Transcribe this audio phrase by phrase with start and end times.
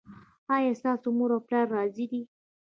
[0.55, 2.21] ایا ستاسو مور او پلار راضي دي؟